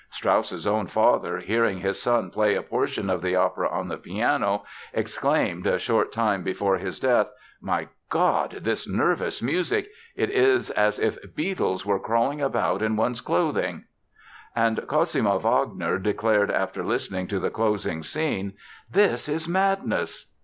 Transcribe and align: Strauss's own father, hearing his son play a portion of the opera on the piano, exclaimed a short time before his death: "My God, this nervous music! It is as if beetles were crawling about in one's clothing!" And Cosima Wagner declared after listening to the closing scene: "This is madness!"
Strauss's 0.09 0.65
own 0.65 0.87
father, 0.87 1.37
hearing 1.37 1.77
his 1.81 2.01
son 2.01 2.31
play 2.31 2.55
a 2.55 2.63
portion 2.63 3.07
of 3.07 3.21
the 3.21 3.35
opera 3.35 3.69
on 3.69 3.87
the 3.87 3.97
piano, 3.99 4.63
exclaimed 4.95 5.67
a 5.67 5.77
short 5.77 6.11
time 6.11 6.41
before 6.41 6.77
his 6.79 6.99
death: 6.99 7.27
"My 7.61 7.87
God, 8.09 8.61
this 8.63 8.87
nervous 8.89 9.43
music! 9.43 9.89
It 10.15 10.31
is 10.31 10.71
as 10.71 10.97
if 10.97 11.19
beetles 11.35 11.85
were 11.85 11.99
crawling 11.99 12.41
about 12.41 12.81
in 12.81 12.95
one's 12.95 13.21
clothing!" 13.21 13.83
And 14.55 14.87
Cosima 14.87 15.37
Wagner 15.37 15.99
declared 15.99 16.49
after 16.49 16.83
listening 16.83 17.27
to 17.27 17.39
the 17.39 17.51
closing 17.51 18.01
scene: 18.01 18.53
"This 18.91 19.29
is 19.29 19.47
madness!" 19.47 20.31